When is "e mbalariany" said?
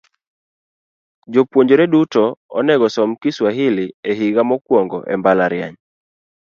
5.13-5.75